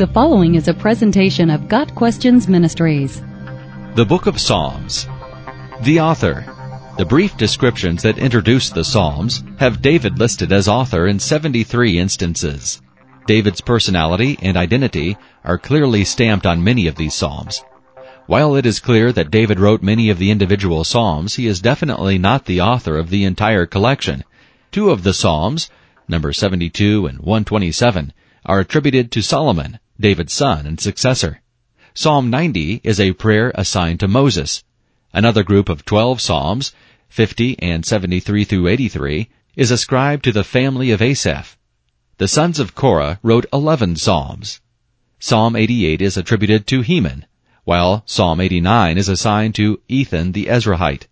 The 0.00 0.06
following 0.06 0.54
is 0.54 0.66
a 0.66 0.72
presentation 0.72 1.50
of 1.50 1.68
Got 1.68 1.94
Questions 1.94 2.48
Ministries. 2.48 3.20
The 3.96 4.06
Book 4.06 4.24
of 4.24 4.40
Psalms. 4.40 5.06
The 5.82 6.00
author. 6.00 6.46
The 6.96 7.04
brief 7.04 7.36
descriptions 7.36 8.00
that 8.00 8.16
introduce 8.16 8.70
the 8.70 8.82
Psalms 8.82 9.44
have 9.58 9.82
David 9.82 10.18
listed 10.18 10.52
as 10.52 10.68
author 10.68 11.06
in 11.06 11.18
73 11.18 11.98
instances. 11.98 12.80
David's 13.26 13.60
personality 13.60 14.38
and 14.40 14.56
identity 14.56 15.18
are 15.44 15.58
clearly 15.58 16.04
stamped 16.04 16.46
on 16.46 16.64
many 16.64 16.86
of 16.86 16.94
these 16.94 17.14
Psalms. 17.14 17.62
While 18.24 18.56
it 18.56 18.64
is 18.64 18.80
clear 18.80 19.12
that 19.12 19.30
David 19.30 19.60
wrote 19.60 19.82
many 19.82 20.08
of 20.08 20.16
the 20.16 20.30
individual 20.30 20.82
Psalms, 20.82 21.34
he 21.34 21.46
is 21.46 21.60
definitely 21.60 22.16
not 22.16 22.46
the 22.46 22.62
author 22.62 22.96
of 22.96 23.10
the 23.10 23.24
entire 23.24 23.66
collection. 23.66 24.24
Two 24.72 24.88
of 24.88 25.02
the 25.02 25.12
Psalms, 25.12 25.68
number 26.08 26.32
72 26.32 27.04
and 27.04 27.18
127, 27.18 28.14
are 28.46 28.60
attributed 28.60 29.12
to 29.12 29.20
Solomon, 29.20 29.78
David's 30.00 30.32
son 30.32 30.66
and 30.66 30.80
successor. 30.80 31.42
Psalm 31.92 32.30
90 32.30 32.80
is 32.82 32.98
a 32.98 33.12
prayer 33.12 33.52
assigned 33.54 34.00
to 34.00 34.08
Moses. 34.08 34.64
Another 35.12 35.42
group 35.42 35.68
of 35.68 35.84
12 35.84 36.22
psalms, 36.22 36.72
50 37.10 37.58
and 37.58 37.84
73 37.84 38.44
through 38.44 38.68
83, 38.68 39.28
is 39.56 39.70
ascribed 39.70 40.24
to 40.24 40.32
the 40.32 40.42
family 40.42 40.90
of 40.90 41.02
Asaph. 41.02 41.58
The 42.16 42.28
sons 42.28 42.58
of 42.58 42.74
Korah 42.74 43.18
wrote 43.22 43.44
11 43.52 43.96
psalms. 43.96 44.60
Psalm 45.18 45.54
88 45.54 46.00
is 46.00 46.16
attributed 46.16 46.66
to 46.68 46.80
Heman, 46.80 47.26
while 47.64 48.02
Psalm 48.06 48.40
89 48.40 48.96
is 48.96 49.08
assigned 49.08 49.54
to 49.56 49.80
Ethan 49.86 50.32
the 50.32 50.46
Ezrahite. 50.46 51.08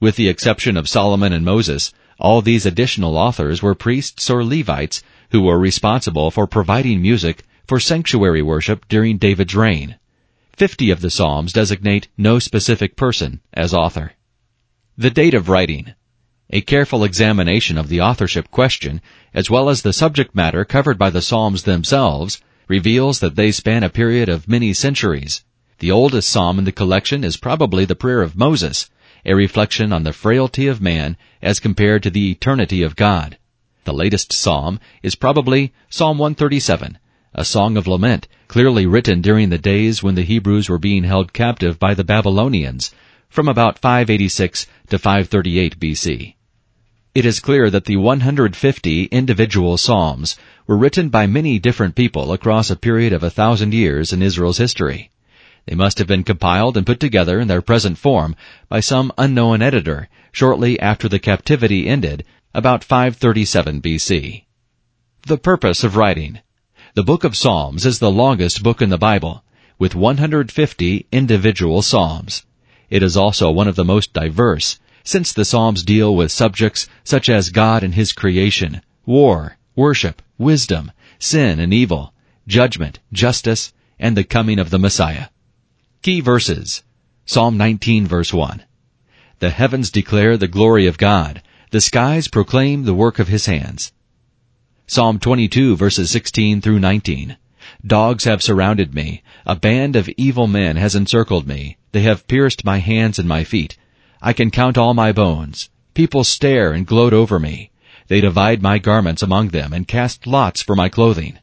With 0.00 0.16
the 0.16 0.28
exception 0.28 0.78
of 0.78 0.88
Solomon 0.88 1.34
and 1.34 1.44
Moses, 1.44 1.92
all 2.18 2.40
these 2.40 2.64
additional 2.64 3.18
authors 3.18 3.60
were 3.60 3.74
priests 3.74 4.30
or 4.30 4.42
Levites 4.42 5.02
who 5.30 5.42
were 5.42 5.58
responsible 5.58 6.30
for 6.30 6.46
providing 6.46 7.02
music 7.02 7.44
for 7.68 7.78
sanctuary 7.78 8.40
worship 8.40 8.88
during 8.88 9.18
David's 9.18 9.54
reign. 9.54 9.96
Fifty 10.52 10.90
of 10.90 11.02
the 11.02 11.10
Psalms 11.10 11.52
designate 11.52 12.08
no 12.16 12.38
specific 12.38 12.96
person 12.96 13.42
as 13.52 13.74
author. 13.74 14.12
The 14.96 15.10
date 15.10 15.34
of 15.34 15.50
writing. 15.50 15.92
A 16.48 16.62
careful 16.62 17.04
examination 17.04 17.76
of 17.76 17.90
the 17.90 18.00
authorship 18.00 18.50
question, 18.50 19.02
as 19.34 19.50
well 19.50 19.68
as 19.68 19.82
the 19.82 19.92
subject 19.92 20.34
matter 20.34 20.64
covered 20.64 20.96
by 20.96 21.10
the 21.10 21.20
Psalms 21.20 21.64
themselves, 21.64 22.40
reveals 22.68 23.20
that 23.20 23.36
they 23.36 23.52
span 23.52 23.84
a 23.84 23.90
period 23.90 24.30
of 24.30 24.48
many 24.48 24.72
centuries. 24.72 25.44
The 25.78 25.90
oldest 25.90 26.30
psalm 26.30 26.58
in 26.58 26.64
the 26.64 26.72
collection 26.72 27.22
is 27.22 27.36
probably 27.36 27.84
the 27.84 27.94
prayer 27.94 28.22
of 28.22 28.34
Moses, 28.34 28.88
a 29.26 29.34
reflection 29.34 29.92
on 29.92 30.04
the 30.04 30.14
frailty 30.14 30.66
of 30.68 30.80
man 30.80 31.18
as 31.42 31.60
compared 31.60 32.02
to 32.04 32.10
the 32.10 32.30
eternity 32.30 32.82
of 32.82 32.96
God. 32.96 33.36
The 33.84 33.92
latest 33.92 34.32
psalm 34.32 34.80
is 35.02 35.14
probably 35.14 35.74
Psalm 35.90 36.16
137, 36.16 36.98
a 37.34 37.44
song 37.44 37.76
of 37.76 37.86
lament, 37.86 38.26
clearly 38.48 38.86
written 38.86 39.20
during 39.20 39.50
the 39.50 39.58
days 39.58 40.02
when 40.02 40.14
the 40.14 40.22
Hebrews 40.22 40.68
were 40.68 40.78
being 40.78 41.04
held 41.04 41.32
captive 41.32 41.78
by 41.78 41.94
the 41.94 42.04
Babylonians, 42.04 42.92
from 43.28 43.48
about 43.48 43.78
586 43.78 44.66
to 44.88 44.98
538 44.98 45.78
BC. 45.78 46.34
It 47.14 47.26
is 47.26 47.40
clear 47.40 47.68
that 47.70 47.86
the 47.86 47.96
150 47.96 49.04
individual 49.04 49.76
psalms 49.76 50.36
were 50.66 50.76
written 50.76 51.08
by 51.08 51.26
many 51.26 51.58
different 51.58 51.94
people 51.94 52.32
across 52.32 52.70
a 52.70 52.76
period 52.76 53.12
of 53.12 53.22
a 53.22 53.30
thousand 53.30 53.74
years 53.74 54.12
in 54.12 54.22
Israel's 54.22 54.58
history. 54.58 55.10
They 55.66 55.74
must 55.74 55.98
have 55.98 56.06
been 56.06 56.24
compiled 56.24 56.76
and 56.76 56.86
put 56.86 57.00
together 57.00 57.40
in 57.40 57.48
their 57.48 57.60
present 57.60 57.98
form 57.98 58.36
by 58.68 58.80
some 58.80 59.12
unknown 59.18 59.60
editor 59.62 60.08
shortly 60.32 60.80
after 60.80 61.08
the 61.08 61.18
captivity 61.18 61.86
ended 61.86 62.24
about 62.54 62.84
537 62.84 63.82
BC. 63.82 64.44
The 65.26 65.38
purpose 65.38 65.84
of 65.84 65.96
writing. 65.96 66.38
The 66.98 67.04
book 67.04 67.22
of 67.22 67.36
Psalms 67.36 67.86
is 67.86 68.00
the 68.00 68.10
longest 68.10 68.64
book 68.64 68.82
in 68.82 68.88
the 68.88 68.98
Bible, 68.98 69.44
with 69.78 69.94
150 69.94 71.06
individual 71.12 71.80
psalms. 71.80 72.44
It 72.90 73.04
is 73.04 73.16
also 73.16 73.52
one 73.52 73.68
of 73.68 73.76
the 73.76 73.84
most 73.84 74.12
diverse, 74.12 74.80
since 75.04 75.32
the 75.32 75.44
Psalms 75.44 75.84
deal 75.84 76.16
with 76.16 76.32
subjects 76.32 76.88
such 77.04 77.28
as 77.28 77.50
God 77.50 77.84
and 77.84 77.94
His 77.94 78.12
creation, 78.12 78.82
war, 79.06 79.58
worship, 79.76 80.22
wisdom, 80.38 80.90
sin 81.20 81.60
and 81.60 81.72
evil, 81.72 82.14
judgment, 82.48 82.98
justice, 83.12 83.72
and 84.00 84.16
the 84.16 84.24
coming 84.24 84.58
of 84.58 84.70
the 84.70 84.80
Messiah. 84.80 85.28
Key 86.02 86.20
verses. 86.20 86.82
Psalm 87.24 87.56
19 87.56 88.08
verse 88.08 88.34
1. 88.34 88.64
The 89.38 89.50
heavens 89.50 89.92
declare 89.92 90.36
the 90.36 90.48
glory 90.48 90.88
of 90.88 90.98
God. 90.98 91.42
The 91.70 91.80
skies 91.80 92.26
proclaim 92.26 92.82
the 92.82 92.92
work 92.92 93.20
of 93.20 93.28
His 93.28 93.46
hands. 93.46 93.92
Psalm 94.90 95.18
22 95.18 95.76
verses 95.76 96.10
16 96.10 96.62
through 96.62 96.78
19. 96.78 97.36
Dogs 97.86 98.24
have 98.24 98.42
surrounded 98.42 98.94
me. 98.94 99.22
A 99.44 99.54
band 99.54 99.94
of 99.96 100.08
evil 100.16 100.46
men 100.46 100.76
has 100.76 100.94
encircled 100.94 101.46
me. 101.46 101.76
They 101.92 102.00
have 102.04 102.26
pierced 102.26 102.64
my 102.64 102.78
hands 102.78 103.18
and 103.18 103.28
my 103.28 103.44
feet. 103.44 103.76
I 104.22 104.32
can 104.32 104.50
count 104.50 104.78
all 104.78 104.94
my 104.94 105.12
bones. 105.12 105.68
People 105.92 106.24
stare 106.24 106.72
and 106.72 106.86
gloat 106.86 107.12
over 107.12 107.38
me. 107.38 107.70
They 108.06 108.22
divide 108.22 108.62
my 108.62 108.78
garments 108.78 109.22
among 109.22 109.48
them 109.48 109.74
and 109.74 109.86
cast 109.86 110.26
lots 110.26 110.62
for 110.62 110.74
my 110.74 110.88
clothing. 110.88 111.38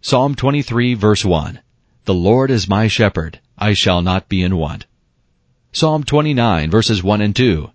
Psalm 0.00 0.36
23 0.36 0.94
verse 0.94 1.24
1. 1.24 1.58
The 2.04 2.14
Lord 2.14 2.48
is 2.52 2.68
my 2.68 2.86
shepherd. 2.86 3.40
I 3.58 3.72
shall 3.72 4.02
not 4.02 4.28
be 4.28 4.40
in 4.40 4.56
want. 4.56 4.86
Psalm 5.72 6.04
29 6.04 6.70
verses 6.70 7.02
1 7.02 7.22
and 7.22 7.34
2. 7.34 7.72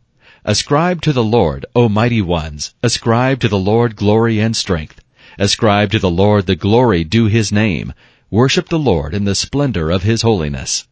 Ascribe 0.49 1.01
to 1.01 1.11
the 1.11 1.25
Lord, 1.25 1.65
O 1.75 1.89
mighty 1.89 2.21
ones, 2.21 2.73
ascribe 2.81 3.41
to 3.41 3.49
the 3.49 3.59
Lord 3.59 3.97
glory 3.97 4.39
and 4.39 4.55
strength. 4.55 5.01
Ascribe 5.37 5.91
to 5.91 5.99
the 5.99 6.09
Lord 6.09 6.45
the 6.45 6.55
glory 6.55 7.03
due 7.03 7.25
his 7.25 7.51
name. 7.51 7.91
Worship 8.31 8.69
the 8.69 8.79
Lord 8.79 9.13
in 9.13 9.25
the 9.25 9.35
splendor 9.35 9.91
of 9.91 10.03
his 10.03 10.21
holiness. 10.21 10.87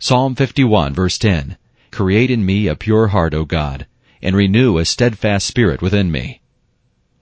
Psalm 0.00 0.34
51 0.34 0.92
verse 0.92 1.18
10. 1.18 1.56
Create 1.92 2.32
in 2.32 2.44
me 2.44 2.66
a 2.66 2.74
pure 2.74 3.06
heart, 3.06 3.32
O 3.32 3.44
God, 3.44 3.86
and 4.20 4.34
renew 4.34 4.78
a 4.78 4.84
steadfast 4.84 5.46
spirit 5.46 5.80
within 5.80 6.10
me. 6.10 6.40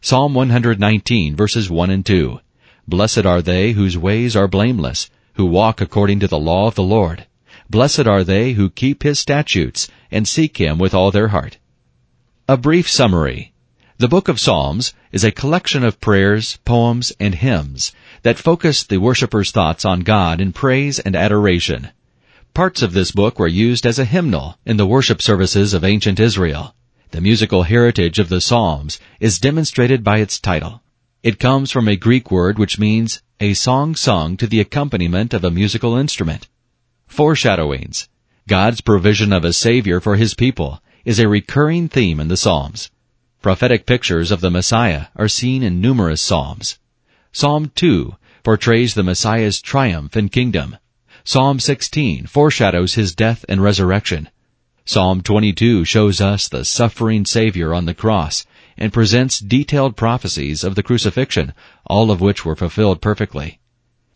Psalm 0.00 0.32
119 0.32 1.36
verses 1.36 1.68
1 1.68 1.91
and 1.91 2.06
2. 2.06 2.41
Blessed 2.88 3.26
are 3.26 3.42
they 3.42 3.72
whose 3.72 3.98
ways 3.98 4.34
are 4.34 4.48
blameless, 4.48 5.10
who 5.34 5.44
walk 5.44 5.82
according 5.82 6.18
to 6.20 6.26
the 6.26 6.38
law 6.38 6.66
of 6.66 6.76
the 6.76 6.82
Lord. 6.82 7.26
Blessed 7.72 8.06
are 8.06 8.22
they 8.22 8.53
who 8.53 8.69
keep 8.69 9.03
his 9.03 9.19
statutes 9.19 9.88
and 10.10 10.28
seek 10.28 10.59
him 10.59 10.77
with 10.77 10.93
all 10.93 11.10
their 11.10 11.28
heart. 11.28 11.56
A 12.47 12.59
brief 12.59 12.87
summary. 12.87 13.55
The 13.97 14.09
book 14.09 14.28
of 14.28 14.38
Psalms 14.38 14.93
is 15.10 15.25
a 15.25 15.31
collection 15.31 15.83
of 15.83 15.99
prayers, 15.99 16.59
poems, 16.66 17.15
and 17.19 17.34
hymns 17.34 17.93
that 18.25 18.38
focus 18.38 18.83
the 18.83 18.99
worshipper's 18.99 19.53
thoughts 19.53 19.87
on 19.87 20.00
God 20.00 20.38
in 20.38 20.53
praise 20.53 20.99
and 20.99 21.16
adoration. 21.16 21.88
Parts 22.53 22.83
of 22.83 22.93
this 22.93 23.10
book 23.10 23.38
were 23.38 23.49
used 23.49 23.87
as 23.87 23.99
a 23.99 24.04
hymnal 24.04 24.59
in 24.66 24.77
the 24.77 24.84
worship 24.84 25.22
services 25.22 25.72
of 25.72 25.83
ancient 25.83 26.21
Israel. 26.21 26.75
The 27.12 27.22
musical 27.22 27.62
heritage 27.62 28.19
of 28.19 28.28
the 28.28 28.43
Psalms 28.43 29.00
is 29.19 29.39
demonstrated 29.39 30.04
by 30.04 30.19
its 30.19 30.39
title. 30.39 30.83
It 31.22 31.39
comes 31.39 31.71
from 31.71 31.89
a 31.89 31.97
Greek 31.97 32.31
word 32.31 32.59
which 32.59 32.78
means 32.78 33.22
a 33.41 33.54
song 33.54 33.94
sung 33.94 34.37
to 34.37 34.47
the 34.47 34.60
accompaniment 34.60 35.33
of 35.33 35.43
a 35.43 35.50
musical 35.50 35.97
instrument. 35.97 36.49
Foreshadowings. 37.12 38.08
God's 38.48 38.80
provision 38.80 39.34
of 39.34 39.44
a 39.44 39.52
Savior 39.52 40.00
for 40.00 40.16
His 40.16 40.32
people 40.32 40.82
is 41.04 41.18
a 41.18 41.28
recurring 41.28 41.90
theme 41.90 42.18
in 42.18 42.28
the 42.28 42.38
Psalms. 42.38 42.90
Prophetic 43.42 43.84
pictures 43.84 44.30
of 44.30 44.40
the 44.40 44.50
Messiah 44.50 45.08
are 45.14 45.28
seen 45.28 45.62
in 45.62 45.78
numerous 45.78 46.22
Psalms. 46.22 46.78
Psalm 47.30 47.70
2 47.74 48.14
portrays 48.42 48.94
the 48.94 49.02
Messiah's 49.02 49.60
triumph 49.60 50.16
and 50.16 50.32
kingdom. 50.32 50.78
Psalm 51.22 51.60
16 51.60 52.24
foreshadows 52.28 52.94
His 52.94 53.14
death 53.14 53.44
and 53.46 53.62
resurrection. 53.62 54.30
Psalm 54.86 55.20
22 55.20 55.84
shows 55.84 56.18
us 56.18 56.48
the 56.48 56.64
suffering 56.64 57.26
Savior 57.26 57.74
on 57.74 57.84
the 57.84 57.92
cross 57.92 58.46
and 58.78 58.90
presents 58.90 59.38
detailed 59.38 59.98
prophecies 59.98 60.64
of 60.64 60.76
the 60.76 60.82
crucifixion, 60.82 61.53
all 61.84 62.10
of 62.10 62.22
which 62.22 62.47
were 62.47 62.56
fulfilled 62.56 63.03
perfectly. 63.03 63.58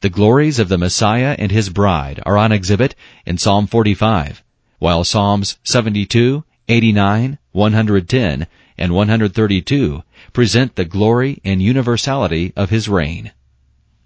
The 0.01 0.11
glories 0.11 0.59
of 0.59 0.69
the 0.69 0.77
Messiah 0.77 1.35
and 1.39 1.51
his 1.51 1.71
bride 1.71 2.21
are 2.27 2.37
on 2.37 2.53
exhibit 2.53 2.95
in 3.25 3.39
Psalm 3.39 3.67
45, 3.67 4.45
while 4.79 5.05
Psalms 5.05 5.59
72, 5.65 6.45
89, 6.69 7.39
110, 7.53 8.47
and 8.77 8.95
132 8.95 10.03
present 10.35 10.77
the 10.77 10.85
glory 10.85 11.41
and 11.45 11.63
universality 11.63 12.53
of 12.55 12.69
his 12.69 12.91
reign. 12.91 13.33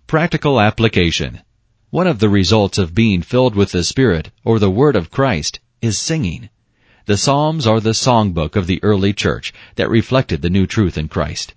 Practical 0.06 0.60
application. 0.60 1.40
One 1.90 2.06
of 2.06 2.20
the 2.20 2.28
results 2.28 2.78
of 2.78 2.94
being 2.94 3.20
filled 3.20 3.56
with 3.56 3.72
the 3.72 3.82
Spirit 3.82 4.31
or 4.44 4.60
the 4.60 4.70
Word 4.70 4.94
of 4.94 5.10
Christ 5.10 5.58
is 5.82 5.98
singing. 5.98 6.50
The 7.06 7.16
Psalms 7.16 7.66
are 7.66 7.81
the 7.81 7.94
songbook 7.94 8.54
of 8.54 8.69
the 8.69 8.78
early 8.84 9.12
church 9.12 9.52
that 9.75 9.90
reflected 9.90 10.40
the 10.40 10.50
new 10.50 10.69
truth 10.69 10.96
in 10.96 11.08
Christ. 11.08 11.54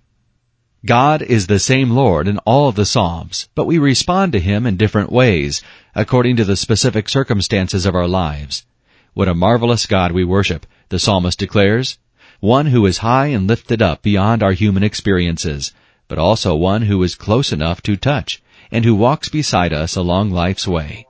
God 0.85 1.21
is 1.21 1.47
the 1.47 1.59
same 1.59 1.91
Lord 1.91 2.27
in 2.27 2.39
all 2.39 2.67
of 2.67 2.75
the 2.75 2.85
Psalms, 2.85 3.47
but 3.55 3.65
we 3.65 3.77
respond 3.77 4.33
to 4.33 4.39
Him 4.41 4.65
in 4.65 4.75
different 4.75 5.13
ways, 5.13 5.61
according 5.95 6.35
to 6.35 6.43
the 6.43 6.57
specific 6.57 7.07
circumstances 7.07 7.85
of 7.85 7.95
our 7.95 8.07
lives. 8.07 8.65
What 9.13 9.29
a 9.29 9.33
marvelous 9.33 9.85
God 9.85 10.11
we 10.11 10.25
worship, 10.25 10.65
the 10.89 10.99
psalmist 10.99 11.39
declares. 11.39 11.97
One 12.41 12.65
who 12.65 12.85
is 12.85 12.97
high 12.97 13.27
and 13.27 13.47
lifted 13.47 13.81
up 13.81 14.01
beyond 14.01 14.43
our 14.43 14.51
human 14.51 14.83
experiences, 14.83 15.71
but 16.09 16.17
also 16.17 16.53
one 16.53 16.81
who 16.81 17.01
is 17.01 17.15
close 17.15 17.53
enough 17.53 17.81
to 17.83 17.95
touch, 17.95 18.41
and 18.69 18.83
who 18.83 18.93
walks 18.93 19.29
beside 19.29 19.71
us 19.71 19.95
along 19.95 20.31
life's 20.31 20.67
way. 20.67 21.07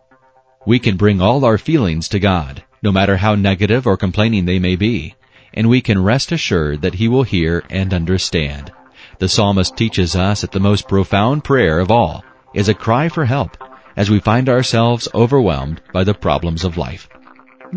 We 0.67 0.77
can 0.77 0.97
bring 0.97 1.19
all 1.19 1.43
our 1.43 1.57
feelings 1.57 2.07
to 2.09 2.19
God, 2.19 2.61
no 2.83 2.91
matter 2.91 3.17
how 3.17 3.33
negative 3.33 3.87
or 3.87 3.97
complaining 3.97 4.45
they 4.45 4.59
may 4.59 4.75
be, 4.75 5.15
and 5.51 5.67
we 5.67 5.81
can 5.81 6.03
rest 6.03 6.31
assured 6.31 6.83
that 6.83 6.93
He 6.93 7.07
will 7.07 7.23
hear 7.23 7.63
and 7.71 7.91
understand. 7.91 8.71
The 9.19 9.29
psalmist 9.29 9.77
teaches 9.77 10.15
us 10.15 10.41
that 10.41 10.51
the 10.51 10.59
most 10.59 10.87
profound 10.87 11.43
prayer 11.43 11.79
of 11.79 11.91
all 11.91 12.23
is 12.53 12.69
a 12.69 12.73
cry 12.73 13.09
for 13.09 13.25
help 13.25 13.57
as 13.95 14.09
we 14.09 14.19
find 14.19 14.49
ourselves 14.49 15.07
overwhelmed 15.13 15.81
by 15.91 16.03
the 16.03 16.13
problems 16.13 16.63
of 16.63 16.77
life. 16.77 17.07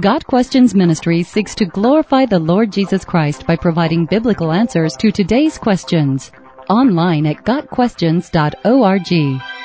Got 0.00 0.27
Questions 0.27 0.75
Ministry 0.75 1.23
seeks 1.23 1.55
to 1.56 1.65
glorify 1.65 2.27
the 2.27 2.38
Lord 2.38 2.73
Jesus 2.73 3.05
Christ 3.05 3.47
by 3.47 3.56
providing 3.56 4.06
biblical 4.06 4.53
answers 4.53 4.97
to 4.97 5.11
today's 5.11 5.56
questions. 5.56 6.31
Online 6.69 7.27
at 7.27 7.44
GotQuestions.org. 7.44 9.56